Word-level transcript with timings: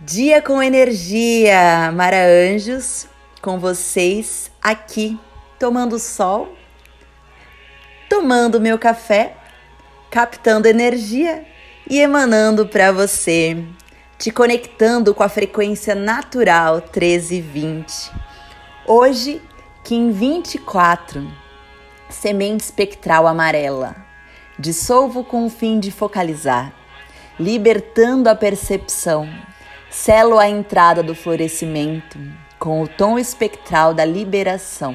Dia 0.00 0.40
com 0.40 0.62
energia, 0.62 1.90
Mara 1.92 2.24
Anjos, 2.24 3.08
com 3.42 3.58
vocês 3.58 4.48
aqui, 4.62 5.18
tomando 5.58 5.98
sol, 5.98 6.54
tomando 8.08 8.60
meu 8.60 8.78
café, 8.78 9.36
captando 10.08 10.68
energia 10.68 11.44
e 11.90 11.98
emanando 11.98 12.64
para 12.68 12.92
você, 12.92 13.60
te 14.16 14.30
conectando 14.30 15.12
com 15.12 15.24
a 15.24 15.28
frequência 15.28 15.96
natural 15.96 16.76
1320. 16.76 18.12
Hoje, 18.86 19.42
Kim 19.82 20.12
24, 20.12 21.28
semente 22.08 22.62
espectral 22.62 23.26
amarela. 23.26 23.96
Dissolvo 24.56 25.24
com 25.24 25.44
o 25.44 25.50
fim 25.50 25.80
de 25.80 25.90
focalizar, 25.90 26.72
libertando 27.36 28.30
a 28.30 28.36
percepção 28.36 29.28
Selo 29.90 30.38
a 30.38 30.46
entrada 30.46 31.02
do 31.02 31.14
florescimento 31.14 32.18
com 32.58 32.82
o 32.82 32.88
tom 32.88 33.18
espectral 33.18 33.94
da 33.94 34.04
liberação. 34.04 34.94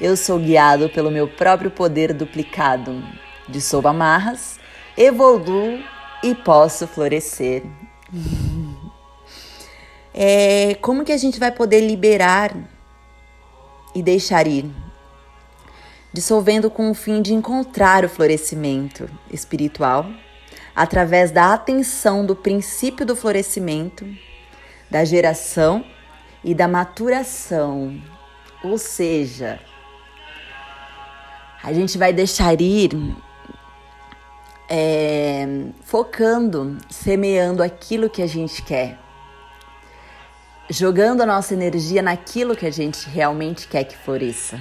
Eu 0.00 0.16
sou 0.16 0.38
guiado 0.38 0.88
pelo 0.88 1.10
meu 1.10 1.28
próprio 1.28 1.70
poder 1.70 2.14
duplicado. 2.14 3.04
Dissolvo 3.46 3.88
amarras, 3.88 4.58
evoluo 4.96 5.78
e 6.22 6.34
posso 6.34 6.86
florescer. 6.86 7.62
É, 10.18 10.74
como 10.76 11.04
que 11.04 11.12
a 11.12 11.18
gente 11.18 11.38
vai 11.38 11.52
poder 11.52 11.86
liberar 11.86 12.56
e 13.94 14.02
deixar 14.02 14.46
ir? 14.46 14.64
Dissolvendo 16.10 16.70
com 16.70 16.90
o 16.90 16.94
fim 16.94 17.20
de 17.20 17.34
encontrar 17.34 18.02
o 18.02 18.08
florescimento 18.08 19.10
espiritual 19.30 20.06
através 20.76 21.30
da 21.30 21.54
atenção 21.54 22.26
do 22.26 22.36
princípio 22.36 23.06
do 23.06 23.16
florescimento, 23.16 24.06
da 24.90 25.06
geração 25.06 25.82
e 26.44 26.54
da 26.54 26.68
maturação. 26.68 27.98
Ou 28.62 28.76
seja, 28.76 29.58
a 31.64 31.72
gente 31.72 31.96
vai 31.96 32.12
deixar 32.12 32.60
ir 32.60 32.90
é, 34.68 35.46
focando, 35.82 36.76
semeando 36.90 37.62
aquilo 37.62 38.10
que 38.10 38.20
a 38.20 38.26
gente 38.26 38.62
quer, 38.62 38.98
jogando 40.68 41.22
a 41.22 41.26
nossa 41.26 41.54
energia 41.54 42.02
naquilo 42.02 42.54
que 42.54 42.66
a 42.66 42.70
gente 42.70 43.08
realmente 43.08 43.66
quer 43.66 43.84
que 43.84 43.96
floresça. 43.96 44.60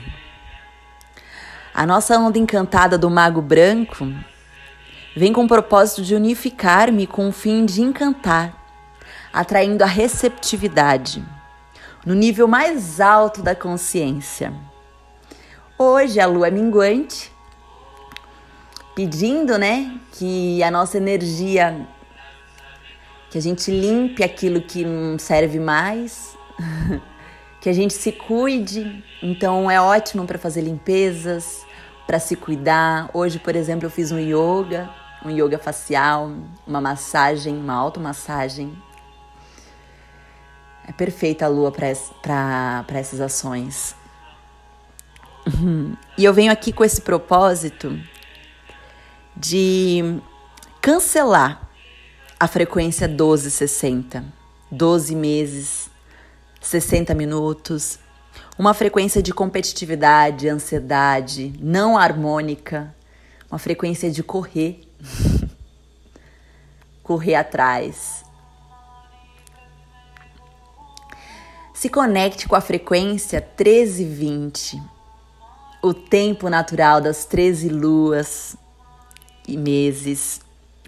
A 1.74 1.86
nossa 1.86 2.18
onda 2.18 2.40
encantada 2.40 2.98
do 2.98 3.10
Mago 3.10 3.42
Branco 3.42 4.08
Vem 5.18 5.32
com 5.32 5.46
o 5.46 5.48
propósito 5.48 6.02
de 6.02 6.14
unificar-me 6.14 7.08
com 7.08 7.30
o 7.30 7.32
fim 7.32 7.66
de 7.66 7.82
encantar, 7.82 8.54
atraindo 9.32 9.82
a 9.82 9.88
receptividade 9.88 11.24
no 12.06 12.14
nível 12.14 12.50
mais 12.50 13.00
alto 13.00 13.42
da 13.42 13.56
consciência. 13.56 14.54
Hoje 15.80 16.20
a 16.20 16.26
lua 16.26 16.50
é 16.50 16.52
minguante, 16.52 17.32
pedindo, 18.94 19.58
né, 19.58 19.98
que 20.12 20.62
a 20.62 20.70
nossa 20.70 20.98
energia 20.98 21.88
que 23.30 23.38
a 23.38 23.42
gente 23.42 23.72
limpe 23.72 24.22
aquilo 24.22 24.62
que 24.62 24.84
não 24.84 25.18
serve 25.18 25.62
mais, 25.62 26.38
que 27.62 27.70
a 27.70 27.74
gente 27.74 27.94
se 27.94 28.12
cuide. 28.12 29.02
Então 29.24 29.72
é 29.72 29.80
ótimo 29.80 30.26
para 30.26 30.38
fazer 30.38 30.62
limpezas, 30.62 31.66
para 32.06 32.20
se 32.20 32.36
cuidar. 32.36 33.10
Hoje, 33.14 33.40
por 33.40 33.56
exemplo, 33.56 33.86
eu 33.86 33.90
fiz 33.90 34.12
um 34.12 34.20
yoga 34.20 34.90
um 35.26 35.30
yoga 35.32 35.58
facial, 35.58 36.32
uma 36.68 36.80
massagem, 36.80 37.58
uma 37.58 37.74
automassagem. 37.74 38.78
É 40.88 40.92
perfeita 40.92 41.46
a 41.46 41.48
lua 41.48 41.72
para 41.72 42.86
essas 42.94 43.20
ações. 43.20 43.96
E 46.18 46.24
eu 46.24 46.34
venho 46.34 46.52
aqui 46.52 46.72
com 46.72 46.84
esse 46.84 47.02
propósito 47.02 48.00
de 49.36 50.20
cancelar 50.80 51.70
a 52.40 52.48
frequência 52.48 53.08
1260, 53.08 54.24
12 54.72 55.16
meses, 55.16 55.90
60 56.62 57.14
minutos, 57.16 58.00
uma 58.58 58.74
frequência 58.74 59.22
de 59.22 59.34
competitividade, 59.34 60.48
ansiedade, 60.48 61.54
não 61.60 61.98
harmônica, 61.98 62.96
uma 63.50 63.60
frequência 63.60 64.10
de 64.10 64.24
correr, 64.24 64.85
correr 67.04 67.36
atrás. 67.36 68.26
Se 71.74 71.90
conecte 71.90 72.48
com 72.48 72.56
a 72.56 72.62
frequência 72.62 73.40
1320, 73.40 74.82
o 75.84 75.94
tempo 75.94 76.50
natural 76.50 77.00
das 77.00 77.26
13 77.26 77.70
luas 77.70 78.56
e 79.48 79.56
meses, 79.56 80.42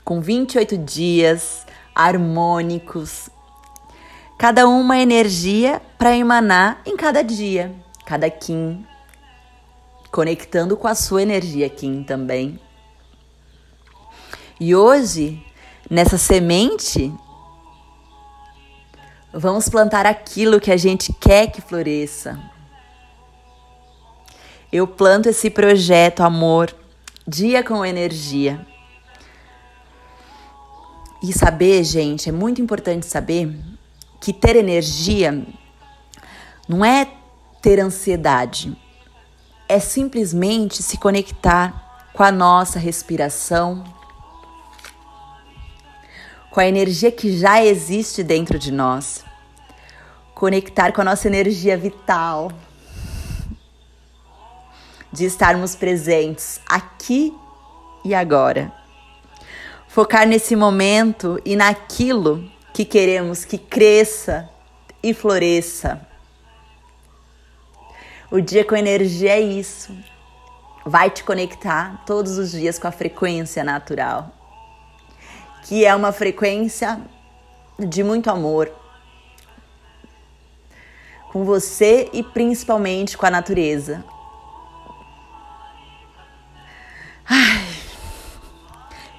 com 0.03 0.21
28 0.21 0.77
dias 0.77 1.67
harmônicos, 1.93 3.29
cada 4.37 4.67
uma 4.67 4.97
energia 4.97 5.81
para 5.97 6.15
emanar 6.15 6.81
em 6.85 6.95
cada 6.97 7.21
dia, 7.21 7.75
cada 8.05 8.29
Kim, 8.29 8.85
conectando 10.11 10.75
com 10.77 10.87
a 10.87 10.95
sua 10.95 11.21
energia 11.21 11.69
Kim 11.69 12.03
também. 12.03 12.59
E 14.59 14.75
hoje, 14.75 15.45
nessa 15.89 16.17
semente, 16.17 17.13
vamos 19.31 19.69
plantar 19.69 20.05
aquilo 20.05 20.59
que 20.59 20.71
a 20.71 20.77
gente 20.77 21.13
quer 21.13 21.51
que 21.51 21.61
floresça. 21.61 22.39
Eu 24.71 24.87
planto 24.87 25.29
esse 25.29 25.49
projeto 25.49 26.21
amor, 26.21 26.75
dia 27.27 27.63
com 27.63 27.85
energia. 27.85 28.65
E 31.21 31.31
saber, 31.31 31.83
gente, 31.83 32.29
é 32.29 32.31
muito 32.31 32.59
importante 32.59 33.05
saber 33.05 33.55
que 34.19 34.33
ter 34.33 34.55
energia 34.55 35.45
não 36.67 36.83
é 36.83 37.07
ter 37.61 37.79
ansiedade, 37.79 38.75
é 39.69 39.79
simplesmente 39.79 40.81
se 40.81 40.97
conectar 40.97 42.09
com 42.13 42.23
a 42.23 42.31
nossa 42.31 42.79
respiração, 42.79 43.83
com 46.57 46.61
a 46.61 46.67
energia 46.67 47.11
que 47.11 47.37
já 47.37 47.63
existe 47.63 48.23
dentro 48.23 48.57
de 48.57 48.71
nós. 48.71 49.23
Conectar 50.33 50.91
com 50.91 51.01
a 51.01 51.03
nossa 51.03 51.27
energia 51.27 51.77
vital. 51.77 52.51
De 55.13 55.23
estarmos 55.23 55.75
presentes 55.75 56.59
aqui 56.67 57.31
e 58.03 58.15
agora. 58.15 58.73
Focar 59.87 60.27
nesse 60.27 60.55
momento 60.55 61.39
e 61.45 61.55
naquilo 61.55 62.51
que 62.73 62.83
queremos 62.83 63.45
que 63.45 63.59
cresça 63.59 64.49
e 65.03 65.13
floresça. 65.13 66.01
O 68.31 68.41
dia 68.41 68.65
com 68.65 68.75
energia 68.75 69.33
é 69.33 69.39
isso. 69.39 69.95
Vai 70.83 71.11
te 71.11 71.23
conectar 71.23 72.03
todos 72.03 72.39
os 72.39 72.49
dias 72.49 72.79
com 72.79 72.87
a 72.87 72.91
frequência 72.91 73.63
natural 73.63 74.36
que 75.67 75.85
é 75.85 75.93
uma 75.93 76.11
frequência 76.13 76.99
de 77.77 78.03
muito 78.03 78.29
amor 78.29 78.71
com 81.31 81.43
você 81.43 82.09
e 82.13 82.23
principalmente 82.23 83.17
com 83.17 83.25
a 83.25 83.29
natureza. 83.29 84.03
Ai. 87.29 87.67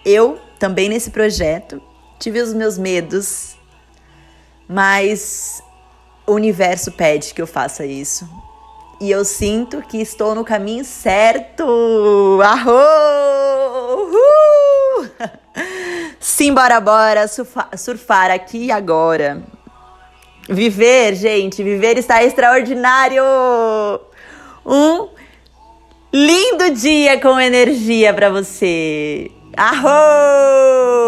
Eu 0.05 0.41
também 0.59 0.89
nesse 0.89 1.11
projeto 1.11 1.83
tive 2.19 2.41
os 2.41 2.55
meus 2.55 2.79
medos, 2.79 3.57
mas 4.67 5.63
o 6.27 6.33
universo 6.33 6.91
pede 6.93 7.35
que 7.35 7.43
eu 7.43 7.47
faça 7.47 7.85
isso. 7.85 8.29
E 9.01 9.11
eu 9.11 9.25
sinto 9.25 9.83
que 9.83 9.99
estou 9.99 10.35
no 10.35 10.45
caminho 10.45 10.85
certo. 10.85 12.41
Arro! 12.43 12.73
Uhul! 13.93 15.11
Simbora, 16.21 16.81
bora 16.81 17.29
surfar, 17.29 17.71
surfar 17.77 18.31
aqui 18.31 18.67
e 18.67 18.73
agora. 18.73 19.43
Viver, 20.49 21.15
gente, 21.15 21.63
viver 21.63 21.99
está 21.99 22.25
extraordinário. 22.25 23.23
Um 24.65 25.09
lindo 26.13 26.71
dia 26.75 27.21
com 27.21 27.39
energia 27.39 28.13
para 28.15 28.31
você. 28.31 29.31
Arro! 29.57 31.08